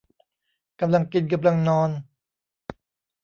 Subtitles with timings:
[0.79, 1.89] กำลังกินกำลังนอน